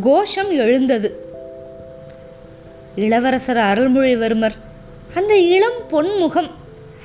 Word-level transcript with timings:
கோஷம் 0.00 0.50
எழுந்தது. 0.50 1.24
இளவரசர் 2.96 3.56
அருள்மொழிவர்மர் 3.56 4.52
அந்த 5.14 5.38
இளம் 5.38 5.80
பொன்முகம் 5.90 6.50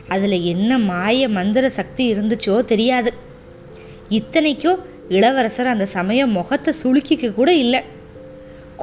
அதில் 0.07 0.41
என்ன 0.41 0.77
மாய 0.77 1.29
மந்திர 1.29 1.69
சக்தி 1.69 2.13
இருந்துச்சோ 2.13 2.59
தெரியாது. 2.59 3.13
இத்தனைக்கோ 4.09 4.79
இளவரசர் 5.09 5.67
அந்த 5.67 5.85
சமயம் 5.85 6.31
முகத்தை 6.31 6.73
சுளுக்கிக்க 6.83 7.33
கூட 7.33 7.53
இல்லை. 7.53 7.81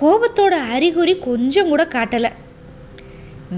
கோபத்தோட 0.00 0.48
அறிகுறி 0.48 1.19
கொஞ்சம் 1.19 1.69
கூட 1.69 1.84
காட்டலை. 1.84 2.30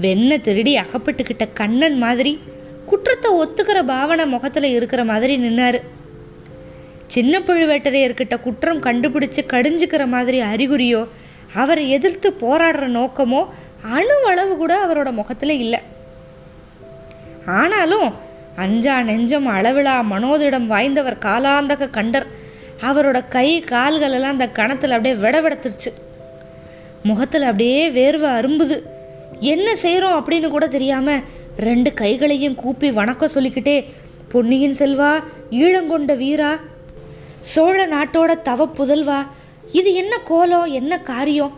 வெண்ணை 0.01 0.41
திருடி 0.41 0.77
அகப்பட்டுக்கிட்ட 0.77 1.47
கண்ணன் 1.53 1.97
மாதிரி 1.97 2.39
குற்றத்தை 2.85 3.31
ஒத்துக்கிற 3.31 3.85
பாவனை 3.85 4.25
முகத்தில் 4.25 4.63
இருக்கிற 4.63 5.03
மாதிரி 5.03 5.37
நின்னாரு. 5.37 5.79
சின்ன 7.13 7.33
பழுவேட்டரையர்கிட்ட 7.39 8.35
குற்றம் 8.41 8.81
கண்டுபிடிச்சு 8.87 9.41
கடிஞ்சுக்கிற 9.53 10.03
மாதிரி 10.13 10.39
அறிகுறியோ 10.51 11.01
அவரை 11.61 11.83
எதிர்த்து 11.95 12.29
போராடுற 12.41 12.87
நோக்கமோ 12.97 13.41
அணுவளவு 13.97 14.53
கூட 14.61 14.73
அவரோட 14.85 15.09
முகத்தில் 15.19 15.55
இல்லை. 15.63 15.79
ஆனாலும் 17.59 18.07
அஞ்சா 18.63 18.95
நெஞ்சம் 19.09 19.47
அளவிலா 19.55 19.95
மனோதிடம் 20.11 20.67
வாய்ந்தவர் 20.73 21.23
காலாந்தக 21.25 21.89
கண்டர். 21.97 22.27
அவரோட 22.89 23.17
கை 23.35 23.49
கால்கள் 23.71 24.15
எல்லாம் 24.17 24.35
அந்த 24.35 24.47
கணத்தில் 24.59 24.95
அப்படியே 24.95 25.15
விடவிடத்துருச்சு. 25.23 25.91
முகத்தில் 27.09 27.47
அப்படியே 27.49 27.81
வேர்வை 27.97 28.29
அரும்புது. 28.39 28.77
என்ன 29.53 29.67
செய்கிறோம் 29.83 30.17
அப்படின்னு 30.19 30.49
கூட 30.55 30.67
தெரியாமல் 30.67 31.23
ரெண்டு 31.67 31.89
கைகளையும் 32.01 32.59
கூப்பி 32.63 32.87
வணக்கம் 32.99 33.35
சொல்லிக்கிட்டே 33.35 33.77
பொன்னியின் 34.33 34.79
செல்வா 34.81 35.11
ஈழங்கொண்ட 35.61 36.13
வீரா 36.23 36.51
சோழ 37.41 37.87
நாட்டோட 37.87 38.41
தவ 38.41 38.67
புதல்வா? 38.67 39.27
இது 39.71 39.93
என்ன 39.93 40.17
கோலம் 40.17 40.65
என்ன 40.65 40.99
காரியம்? 40.99 41.53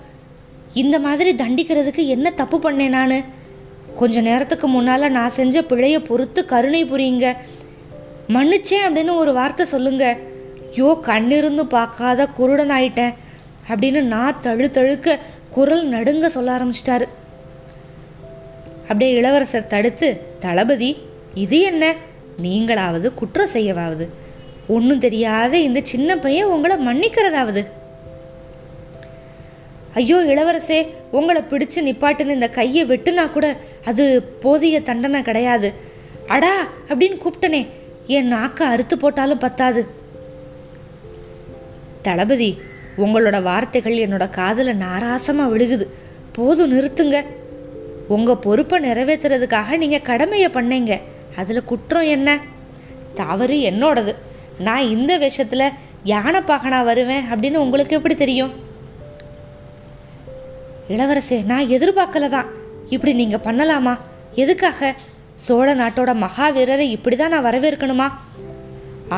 இந்த 0.74 1.00
மாதிரி 1.00 1.36
தண்டிக்கிறதுக்கு 1.36 2.06
என்ன 2.06 2.32
தப்பு 2.32 2.58
பண்ணேன் 2.58 2.88
நான்? 2.88 3.26
கொஞ்ச 3.96 4.22
நேரத்துக்கு 4.22 4.68
முன்னால் 4.68 5.12
நான் 5.12 5.30
செஞ்ச 5.30 5.62
பிழையை 5.62 6.00
பொறுத்து 6.00 6.46
கருணை 6.46 6.86
புரியுங்க. 6.86 7.38
மன்னிச்சேன் 8.30 8.86
அப்படின்னு 8.88 9.16
ஒரு 9.16 9.34
வார்த்தை 9.34 9.66
சொல்லுங்க. 9.66 10.18
யோ 10.76 11.00
கண்ணிருந்து 11.02 11.64
பார்க்காத 11.64 12.28
குருடன் 12.28 12.70
ஆயிட்டேன் 12.70 13.16
அப்படின்னு 13.70 14.02
நான் 14.02 14.40
தழு 14.40 14.72
தழுக்க 14.72 15.20
குரல் 15.50 15.88
நடுங்க 15.88 16.26
சொல்ல 16.26 16.58
ஆரம்பிச்சிட்டாரு. 16.58 17.08
அப்படியே 18.82 19.12
இளவரசர் 19.12 19.68
தடுத்து 19.68 20.22
தளபதி 20.40 20.98
இது 21.34 21.60
என்ன? 21.62 21.96
நீங்களாவது 22.42 23.14
குற்றம் 23.14 23.54
செய்யவாவது. 23.54 24.21
ஒன்றும் 24.68 25.00
தெரியாத 25.00 25.58
இந்த 25.58 25.80
சின்ன 25.84 26.18
பையன் 26.18 26.46
உங்களை 26.46 26.76
மன்னிக்கிறதாவது? 26.88 27.66
ஐயோ 29.94 30.18
இளவரசே 30.18 30.88
உங்களை 31.12 31.42
பிடிச்சு 31.42 31.76
நிப்பாட்டுன்னு 31.76 32.30
இந்த 32.30 32.50
கையை 32.50 32.86
வெட்டுனா 32.86 33.30
கூட 33.30 33.58
அது 33.86 34.24
போதிய 34.24 34.82
தண்டனை 34.82 35.22
கிடையாது. 35.22 35.74
அடா 36.28 36.68
அப்படின்னு 36.90 37.20
கூப்பிட்டனே 37.20 37.68
என் 38.06 38.28
நாக்கை 38.28 38.68
அறுத்து 38.68 38.98
போட்டாலும் 38.98 39.38
பத்தாது. 39.38 39.88
தளபதி 42.02 42.62
உங்களோட 42.98 43.42
வார்த்தைகள் 43.42 43.94
என்னோட 43.94 44.30
காதில் 44.30 44.76
நாராசமாக 44.76 45.52
விழுகுது. 45.54 45.88
போதும் 46.32 46.72
நிறுத்துங்க. 46.72 47.26
உங்கள் 48.08 48.36
பொறுப்பை 48.36 48.80
நிறைவேற்றுறதுக்காக 48.80 49.78
நீங்கள் 49.78 50.02
கடமையை 50.02 50.50
பண்ணீங்க. 50.50 51.02
அதில் 51.36 51.64
குற்றம் 51.64 52.04
என்ன? 52.04 52.40
தவறு 53.14 53.56
என்னோடது. 53.56 54.16
நான் 54.68 54.90
இந்த 54.96 55.14
விஷத்தில் 55.18 55.76
யானை 56.04 56.40
பாகனா 56.40 56.80
வருவேன் 56.84 57.28
அப்படின்னு 57.32 57.64
உங்களுக்கு 57.66 57.98
எப்படி 57.98 58.16
தெரியும்? 58.16 58.52
இளவரசே 60.96 61.38
நான் 61.46 61.72
எதிர்பார்க்கல 61.76 62.30
தான் 62.30 62.50
இப்படி 62.90 63.14
நீங்கள் 63.14 63.46
பண்ணலாமா? 63.48 63.94
எதுக்காக? 64.44 64.96
சோழ 65.46 65.68
நாட்டோட 65.76 66.12
மகாவீரரை 66.24 66.88
இப்படி 66.96 67.16
தான் 67.16 67.34
நான் 67.34 67.48
வரவேற்கணுமா? 67.50 68.08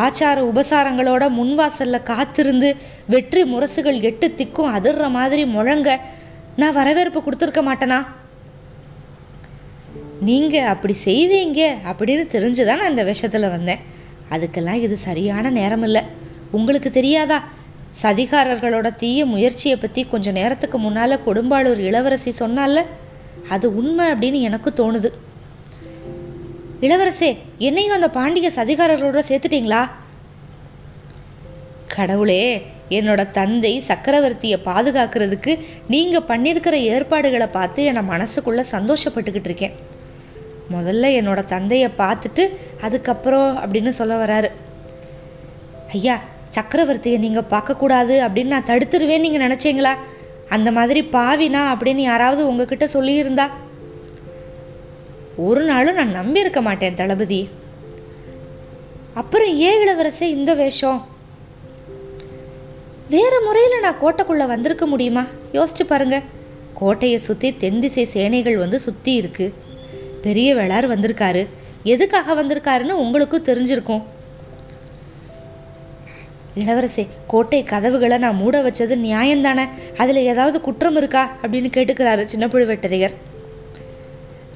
ஆச்சார 0.03 0.37
உபசாரங்களோட 0.51 1.23
முன்வாசல்ல 1.29 1.97
காத்திருந்து 2.03 2.69
வெற்றி 3.13 3.41
முரசுகள் 3.43 3.99
எட்டு 4.01 4.27
திக்கும் 4.39 4.73
அதிர்ற 4.75 5.07
மாதிரி 5.09 5.45
முழங்க 5.45 5.89
நான் 6.55 6.77
வரவேற்பு 6.79 7.19
கொடுத்துருக்க 7.21 7.61
மாட்டேனா? 7.69 7.99
நீங்கள் 10.29 10.69
அப்படி 10.73 10.95
செய்வீங்க 11.05 11.61
அப்படின்னு 11.89 12.25
தெரிஞ்சு 12.35 12.65
தான் 12.65 12.79
நான் 12.81 12.89
இந்த 12.89 13.03
விஷத்தில் 13.03 13.53
வந்தேன். 13.53 13.81
அதுக்கெல்லாம் 14.33 14.83
இது 14.85 14.97
சரியான 15.07 15.49
நேரம் 15.59 15.83
இல்லை 15.87 16.01
உங்களுக்கு 16.51 16.89
தெரியாதா? 16.89 17.37
சதிகாரர்களோட 18.03 18.87
தீய 18.95 19.25
முயற்சியை 19.31 19.75
பற்றி 19.77 20.01
கொஞ்சம் 20.03 20.37
நேரத்துக்கு 20.39 20.77
முன்னால் 20.77 21.23
கொடும்பாளூர் 21.25 21.81
இளவரசி 21.89 22.31
சொன்னால 22.39 22.83
அது 23.49 23.67
உண்மை 23.79 24.05
அப்படின்னு 24.11 24.39
எனக்கு 24.41 24.69
தோணுது. 24.79 25.09
இளவரசே 26.85 27.29
என்னையும் 27.67 27.97
அந்த 27.97 28.09
பாண்டிய 28.09 28.51
சதிகாரர்களோட 28.55 29.21
சேர்த்துட்டீங்களா? 29.29 29.81
கடவுளே 31.95 32.43
என்னோட 32.97 33.21
தந்தை 33.31 33.71
சக்கரவர்த்தியை 33.87 34.57
பாதுகாக்கிறதுக்கு 34.69 35.53
நீங்கள் 35.93 36.27
பண்ணியிருக்கிற 36.27 36.75
ஏற்பாடுகளை 36.93 37.47
பார்த்து 37.47 37.83
என்னை 37.89 38.03
மனசுக்குள்ளே 38.13 38.63
சந்தோஷப்பட்டுக்கிட்டு 38.71 39.49
இருக்கேன். 39.51 39.75
முதல்ல 40.71 41.09
என்னோட 41.19 41.45
தந்தையை 41.45 41.89
பார்த்துட்டு 41.97 42.43
அதுக்கப்புறம் 42.81 43.49
அப்படின்னு 43.57 43.89
சொல்ல 43.89 44.25
வராரு. 44.25 44.51
ஐயா 45.87 46.21
சக்கரவர்த்தியை 46.55 47.17
நீங்கள் 47.17 47.49
பார்க்கக்கூடாது 47.49 48.15
அப்படின்னு 48.25 48.53
நான் 48.55 48.69
தடுத்துருவேன்னு 48.69 49.25
நீங்கள் 49.25 49.45
நினச்சிங்களா? 49.47 49.93
அந்த 50.49 50.71
மாதிரி 50.71 51.01
பாவினா 51.01 51.61
அப்படின்னு 51.73 52.03
யாராவது 52.11 52.47
உங்ககிட்ட 52.47 52.85
சொல்லியிருந்தா? 52.93 53.49
ஒரு 55.35 55.61
நாளும் 55.63 55.95
நான் 55.95 56.17
நம்பியிருக்க 56.19 56.61
மாட்டேன் 56.61 56.93
தளபதி. 56.93 57.49
அப்புறம் 59.13 59.59
ஏ 59.59 59.71
இளவரசே 59.83 60.21
இந்த 60.21 60.53
வேஷம்? 60.53 61.07
வேற 63.09 63.41
முறையில் 63.45 63.79
நான் 63.79 64.01
கோட்டைக்குள்ளே 64.01 64.47
வந்திருக்க 64.47 64.85
முடியுமா? 64.85 65.25
யோசிச்சு 65.51 65.83
பாருங்க. 65.87 66.21
கோட்டையை 66.73 67.19
சுற்றி 67.19 67.55
தென்திசை 67.57 68.05
சேனைகள் 68.05 68.57
வந்து 68.57 68.79
சுற்றி 68.79 69.21
இருக்குது 69.21 69.62
பெரிய 70.23 70.55
வேளார் 70.55 70.87
வந்திருக்காரு. 70.87 71.47
எதுக்காக 71.83 72.43
வந்திருக்காருன்னு 72.43 72.91
உங்களுக்கும் 72.91 73.43
தெரிஞ்சிருக்கும். 73.43 74.03
இளவரசே 76.55 77.07
கோட்டை 77.27 77.63
கதவுகளை 77.63 78.17
நான் 78.17 78.35
மூட 78.35 78.61
வச்சது 78.61 78.95
நியாயம்தானே? 78.97 79.69
அதில் 79.97 80.15
ஏதாவது 80.15 80.61
குற்றம் 80.61 80.95
இருக்கா? 80.95 81.35
அப்படின்னு 81.41 81.71
கேட்டுக்கிறாரு 81.75 82.23
சின்ன 82.23 82.47
புழுவேட்டரையர். 82.47 83.13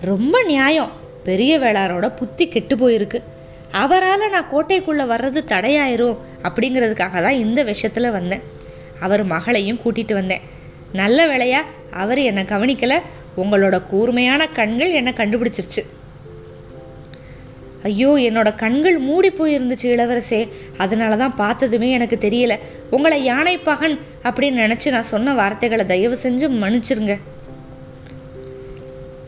ரொம்ப 0.02 0.44
நியாயம். 0.44 0.92
பெரிய 1.24 1.60
வேளாரோட 1.60 2.16
புத்தி 2.16 2.48
கெட்டு 2.48 2.76
போயிருக்கு. 2.76 3.22
அவரால் 3.72 4.30
நான் 4.30 4.52
கோட்டைக்குள்ளே 4.52 5.06
வர்றது 5.06 5.42
தடையாயிரும் 5.48 6.18
அப்படிங்கிறதுக்காக 6.44 7.22
தான் 7.22 7.34
இந்த 7.34 7.64
விஷயத்தில் 7.64 8.12
வந்தேன். 8.12 8.42
அவர் 9.00 9.24
மகளையும் 9.24 9.80
கூட்டிகிட்டு 9.84 10.14
வந்தேன். 10.14 10.42
நல்ல 10.94 11.28
வேளையா 11.28 11.58
அவர் 11.92 12.20
என்னை 12.20 12.44
கவனிக்கலை. 12.44 13.02
உங்களோட 13.38 13.88
கூர்மையான 13.90 14.48
கண்கள் 14.48 14.92
என்னை 14.92 15.14
கண்டுபிடிச்சிருச்சு. 15.14 15.84
ஐயோ 17.84 18.12
என்னோட 18.28 18.56
கண்கள் 18.56 18.98
மூடி 18.98 19.30
போயிருந்துச்சு 19.30 19.88
இளவரசே. 19.94 20.50
அதனால 20.78 21.18
தான் 21.18 21.36
பார்த்ததுமே 21.36 21.90
எனக்கு 21.92 22.18
தெரியல. 22.22 22.54
உங்களை 22.90 23.24
யானை 23.24 23.58
பகன் 23.58 24.00
அப்படின்னு 24.24 24.64
நினச்சி 24.66 24.92
நான் 24.92 25.12
சொன்ன 25.14 25.34
வார்த்தைகளை 25.34 25.86
தயவு 25.86 26.18
செஞ்சு 26.24 26.48
மன்னிச்சிருங்க. 26.64 27.16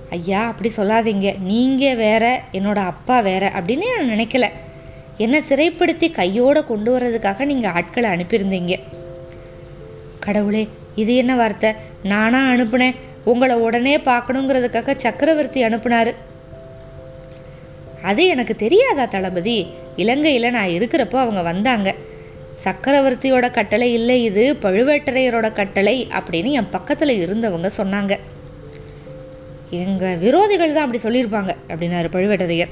ஐயா 0.10 0.48
அப்படி 0.48 0.70
சொல்லாதீங்க. 0.78 1.40
நீங்கள் 1.40 1.96
வேற 1.96 2.44
என்னோட 2.52 2.80
அப்பா 2.92 3.20
வேற 3.20 3.52
அப்படின்னு 3.58 3.88
நான் 3.96 4.12
நினைக்கல. 4.14 4.48
என்னை 5.18 5.40
சிறைப்படுத்தி 5.50 6.12
கையோடு 6.12 6.66
கொண்டு 6.66 6.90
வர்றதுக்காக 6.98 7.46
நீங்கள் 7.46 7.72
ஆட்களை 7.72 8.10
அனுப்பியிருந்தீங்க. 8.10 8.76
கடவுளே 10.20 10.68
இது 10.96 11.16
என்ன 11.16 11.36
வார்த்தை? 11.36 11.70
நானா 12.04 12.40
அனுப்புனேன். 12.52 12.98
உங்களை 13.26 13.56
உடனே 13.56 13.98
பார்க்கணுங்கிறதுக்காக 13.98 14.96
சக்கரவர்த்தி 14.96 15.64
அனுப்புனாரு. 15.64 16.14
அது 18.02 18.28
எனக்கு 18.28 18.56
தெரியாதா 18.56 19.06
தளபதி? 19.06 19.68
இலங்கையில் 19.96 20.52
நான் 20.52 20.68
இருக்கிறப்போ 20.68 21.16
அவங்க 21.16 21.42
வந்தாங்க. 21.42 21.96
சக்கரவர்த்தியோட 22.64 23.52
கட்டளை 23.52 23.94
இல்லை 23.94 24.24
இது 24.24 24.58
பழுவேட்டரையரோட 24.62 25.54
கட்டளை 25.54 26.08
அப்படின்னு 26.12 26.52
என் 26.52 26.70
பக்கத்தில் 26.70 27.28
இருந்தவங்க 27.28 27.70
சொன்னாங்க. 27.78 28.20
எங்கள் 29.70 30.18
விரோதிகள் 30.18 30.74
தான் 30.74 30.92
அப்படி 30.92 31.02
சொல்லியிருப்பாங்க 31.04 31.56
அப்படின்னாரு 31.68 32.10
பழுவேட்டரையர். 32.12 32.70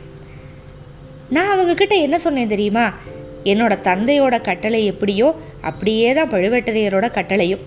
நான் 1.29 1.59
அவங்கக்கிட்ட 1.59 1.95
என்ன 2.01 2.17
சொன்னேன் 2.17 2.47
தெரியுமா? 2.47 2.93
என்னோட 3.43 3.73
தந்தையோட 3.83 4.41
கட்டளை 4.41 4.85
எப்படியோ 4.85 5.35
அப்படியே 5.61 6.13
தான் 6.13 6.29
பழுவேட்டரையரோட 6.29 7.07
கட்டளையும். 7.13 7.63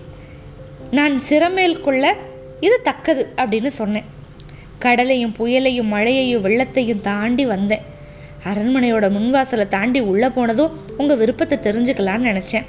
நான் 0.91 1.19
சிறமேல் 1.29 1.81
கொள்ள 1.81 2.17
இது 2.61 2.75
தக்கது 2.81 3.23
அப்படின்னு 3.37 3.71
சொன்னேன். 3.79 4.09
கடலையும் 4.83 5.35
புயலையும் 5.39 5.91
மழையையும் 5.95 6.43
வெள்ளத்தையும் 6.45 7.01
தாண்டி 7.01 7.45
வந்தேன். 7.45 7.85
அரண்மனையோட 8.49 9.05
முன்வாசலை 9.15 9.65
தாண்டி 9.67 9.99
உள்ளே 10.11 10.29
போனதும் 10.29 10.75
உங்கள் 10.97 11.17
விருப்பத்தை 11.17 11.57
தெரிஞ்சுக்கலான்னு 11.57 12.29
நினச்சேன். 12.29 12.67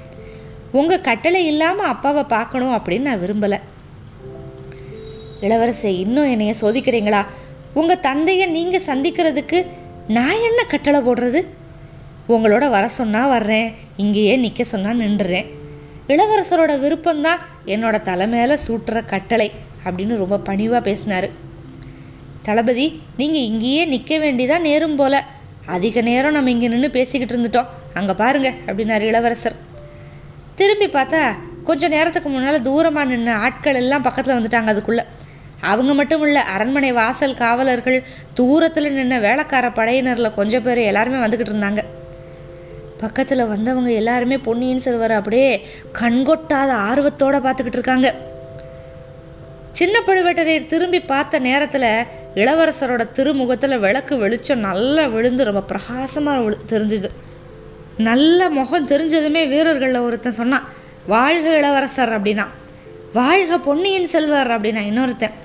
உங்கள் 0.73 1.01
கட்டளை 1.01 1.47
இல்லாமல் 1.47 1.87
அப்பாவை 1.87 2.25
பார்க்கணும் 2.25 2.75
அப்படின்னு 2.77 3.09
நான் 3.09 3.23
விரும்பலை. 3.23 3.59
இளவரசை 5.41 5.91
இன்னும் 6.05 6.31
என்னைய 6.31 6.55
சோதிக்கிறீங்களா? 6.61 7.23
உங்கள் 7.75 8.01
தந்தையை 8.01 8.47
நீங்கள் 8.47 8.87
சந்திக்கிறதுக்கு 8.87 9.59
நான் 10.09 10.45
என்ன 10.49 10.61
கட்டளை 10.65 11.01
போடுறது? 11.01 11.41
உங்களோட 12.29 12.65
வர 12.71 12.85
சொன்னால் 12.89 13.29
வர்றேன் 13.29 13.69
இங்கேயே 13.97 14.37
நிற்க 14.37 14.65
சொன்னால் 14.65 15.01
நின்றுறேன். 15.01 15.49
இளவரசரோட 16.09 16.73
விருப்பம்தான் 16.85 17.43
என்னோட 17.67 17.97
தலை 18.03 18.29
மேலே 18.29 18.55
சூட்டுற 18.67 19.01
கட்டளை. 19.07 19.49
அப்படின்னு 19.85 20.21
ரொம்ப 20.23 20.39
பணிவாக 20.49 20.83
பேசினார். 20.89 21.29
தளபதி 22.47 22.87
நீங்கள் 23.21 23.47
இங்கேயே 23.51 23.83
நிற்க 23.93 24.13
வேண்டிதான் 24.19 24.67
நேரும் 24.69 24.97
போல. 25.01 25.15
அதிக 25.75 26.01
நேரம் 26.11 26.37
நம்ம 26.37 26.51
இங்கே 26.51 26.69
நின்று 26.69 26.91
பேசிக்கிட்டு 26.99 27.35
இருந்துட்டோம். 27.35 27.69
அங்கே 27.99 28.15
பாருங்க 28.23 28.49
அப்படின்னாரு 28.67 29.05
இளவரசர். 29.11 29.57
திரும்பி 30.61 30.89
பார்த்தா 30.97 31.21
கொஞ்ச 31.69 31.89
நேரத்துக்கு 31.89 32.29
முன்னால் 32.29 32.65
தூரமாக 32.69 33.11
நின்ன 33.11 33.35
ஆட்கள் 33.47 33.81
எல்லாம் 33.83 34.07
பக்கத்தில் 34.07 34.37
வந்துட்டாங்க 34.39 34.73
அதுக்குள்ளே. 34.73 35.05
அவங்க 35.71 35.93
மட்டும் 35.99 36.23
இல்லை 36.27 36.43
அரண்மனை 36.55 36.91
வாசல் 36.93 37.41
காவலர்கள் 37.43 37.99
தூரத்தில் 38.39 38.97
நின்ன 38.97 39.21
வேலைக்கார 39.27 39.67
படையினரில் 39.79 40.37
கொஞ்சம் 40.39 40.65
பேர் 40.67 40.81
எல்லாருமே 40.91 41.19
வந்துக்கிட்டு 41.25 41.55
இருந்தாங்க. 41.55 41.83
பக்கத்தில் 43.03 43.51
வந்தவங்க 43.53 43.91
எல்லாருமே 44.01 44.37
பொன்னியின் 44.49 44.85
செல்வர் 44.85 45.19
அப்படியே 45.19 45.49
கண்கொட்டாத 46.01 46.71
ஆர்வத்தோடு 46.89 47.39
பார்த்துக்கிட்டு 47.47 47.81
இருக்காங்க. 47.81 48.11
சின்ன 49.73 50.01
பழுவேட்டரையர் 50.07 50.67
திரும்பி 50.67 51.01
பார்த்த 51.01 51.39
நேரத்தில் 51.39 52.07
இளவரசரோட 52.35 53.13
திருமுகத்தில் 53.13 53.79
விளக்கு 53.79 54.17
வெளிச்சம் 54.17 54.59
நல்லா 54.59 55.07
விழுந்து 55.07 55.45
ரொம்ப 55.45 55.61
பிரகாசமாக 55.61 56.57
தெரிஞ்சுது. 56.69 57.09
நல்ல 57.97 58.49
முகம் 58.49 58.89
தெரிஞ்சதுமே 58.89 59.49
வீரர்களில் 59.49 59.99
ஒருத்தன் 59.99 60.33
சொன்னான் 60.33 60.69
வாழ்க 61.07 61.57
இளவரசர் 61.57 62.23
அப்படின்னா. 62.23 62.47
வாழ்க 63.13 63.59
பொன்னியின் 63.59 64.07
செல்வர் 64.07 64.51
அப்படின்னா 64.51 64.83
இன்னொருத்தன். 64.91 65.37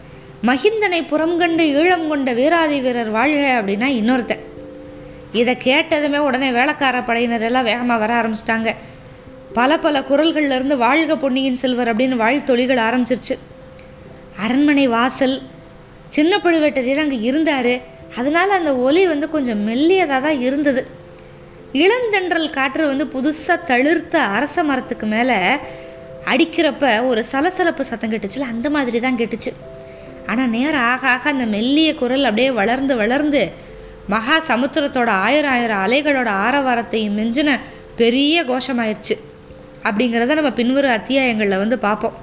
மகிந்தனை 0.43 1.01
புறம்கண்டு 1.13 1.63
ஈழம் 1.79 2.07
கொண்ட 2.07 2.33
வீராதி 2.33 2.79
வீரர் 2.79 3.09
வாழ்க 3.09 3.61
அப்படின்னா 3.61 3.89
இன்னொருத்தன். 4.01 4.43
இதை 5.31 5.57
கேட்டதுமே 5.63 6.17
உடனே 6.17 6.51
வேலைக்கார 6.51 7.01
படையினர் 7.01 7.41
எல்லாம் 7.41 7.63
வேகமாக 7.63 7.99
வர 8.05 8.11
ஆரம்பிச்சிட்டாங்க. 8.21 8.75
பல 9.53 9.79
பல 9.79 9.99
குரல்கள்லேருந்து 9.99 10.77
வாழ்க 10.77 11.17
பொன்னியின் 11.17 11.61
செல்வர் 11.65 11.95
அப்படின்னு 11.95 12.15
வாழ்த்தொழிகள் 12.25 12.85
ஆரம்பிச்சிருச்சு. 12.87 13.37
அரண்மனை 14.43 14.85
வாசல் 14.95 15.35
சின்ன 16.15 16.33
பழுவேட்டரையர் 16.43 17.03
அங்கே 17.03 17.19
இருந்தார். 17.29 17.73
அதனால 18.19 18.49
அந்த 18.59 18.71
ஒலி 18.87 19.01
வந்து 19.13 19.27
கொஞ்சம் 19.35 19.61
மெல்லியதாக 19.69 20.21
தான் 20.25 20.41
இருந்தது. 20.47 20.81
இளந்தென்றல் 21.83 22.53
காற்று 22.57 22.83
வந்து 22.91 23.05
புதுசாக 23.15 23.65
தளிர்த்த 23.71 24.15
அரச 24.35 24.63
மரத்துக்கு 24.69 25.07
மேலே 25.15 25.37
அடிக்கிறப்ப 26.31 26.85
ஒரு 27.09 27.21
சலசலப்பு 27.31 27.83
சத்தம் 27.89 28.11
கேட்டுச்சுல 28.13 28.47
அந்த 28.53 28.67
மாதிரி 28.75 28.99
தான் 29.05 29.19
கேட்டுச்சு. 29.19 29.51
ஆனால் 30.31 30.53
நேரம் 30.55 30.85
ஆக 30.91 31.03
ஆக 31.15 31.29
அந்த 31.33 31.45
மெல்லிய 31.55 31.89
குரல் 31.95 32.27
அப்படியே 32.29 32.51
வளர்ந்து 32.51 32.93
வளர்ந்து 33.01 33.41
மகா 34.13 34.35
சமுத்திரத்தோட 34.49 35.09
ஆயிரம் 35.25 35.53
ஆயிரம் 35.55 35.83
அலைகளோட 35.85 36.29
ஆரவாரத்தையும் 36.45 37.17
மிஞ்சின 37.19 37.59
பெரிய 38.01 38.43
கோஷமாயிருச்சு. 38.51 39.15
அப்படிங்கிறத 39.87 40.35
நம்ம 40.39 40.51
பின்வரும் 40.61 40.97
அத்தியாயங்களில் 40.99 41.61
வந்து 41.63 41.79
பார்ப்போம். 41.87 42.15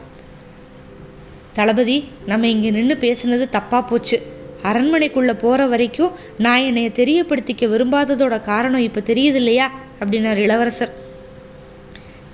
தளபதி 1.59 1.97
நம்ம 2.31 2.49
இங்கே 2.55 2.71
நின்று 2.77 2.97
பேசுனது 3.05 3.45
தப்பாக 3.56 3.83
போச்சு. 3.91 4.17
அரண்மனைக்குள்ளே 4.69 5.35
போகிற 5.43 5.62
வரைக்கும் 5.73 6.15
நான் 6.45 6.67
என்னைய 6.69 6.91
தெரியப்படுத்திக்க 7.01 7.65
விரும்பாததோட 7.73 8.37
காரணம் 8.51 8.85
இப்போ 8.89 9.01
தெரியுது 9.11 9.39
இல்லையா 9.43 9.67
அப்படின்னார் 10.01 10.41
இளவரசர். 10.47 10.93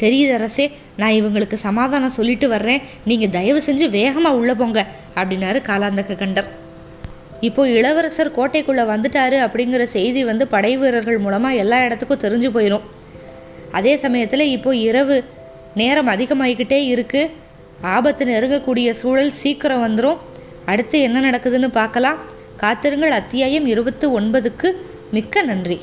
தெரியுது 0.02 0.32
அரசே 0.38 0.66
நான் 1.00 1.16
இவங்களுக்கு 1.20 1.56
சமாதானம் 1.66 2.16
சொல்லிட்டு 2.18 2.46
வர்றேன். 2.54 2.84
நீங்கள் 3.10 3.34
தயவு 3.36 3.60
செஞ்சு 3.68 3.86
வேகமாக 3.98 4.38
உள்ளே 4.40 4.54
போங்க 4.60 4.80
அப்படின்னாரு 5.18 5.60
காலாந்தக 5.68 6.16
கண்டர். 6.22 6.48
இப்போ 7.48 7.62
இளவரசர் 7.78 8.36
கோட்டைக்குள்ளே 8.38 8.84
வந்துட்டாரு 8.92 9.36
அப்படிங்கிற 9.44 9.82
செய்தி 9.96 10.22
வந்து 10.30 10.46
படை 10.54 10.72
வீரர்கள் 10.80 11.22
மூலமாக 11.26 11.60
எல்லா 11.64 11.78
இடத்துக்கும் 11.86 12.24
தெரிஞ்சு 12.24 12.48
போயிடும் 12.56 12.86
அதே 13.78 13.92
சமயத்தில் 14.04 14.52
இப்போ 14.56 14.70
இரவு 14.88 15.16
நேரம் 15.80 16.10
அதிகமாகிக்கிட்டே 16.14 16.78
இருக்குது 16.92 17.30
ஆபத்து 17.80 18.24
நெருங்கக்கூடிய 18.24 18.90
சூழல் 18.90 19.30
சீக்கிரம் 19.30 19.82
வந்துடும் 19.86 20.18
அடுத்து 20.64 21.00
என்ன 21.00 21.30
நடக்குதுன்னு 21.30 21.68
பார்க்கலாம். 21.72 22.18
காத்திருங்கள். 22.56 23.10
அத்தியாயம் 23.10 23.66
இருபத்து 23.66 24.20
ஒன்பதுக்கு 24.20 24.72
மிக்க 25.10 25.42
நன்றி. 25.42 25.80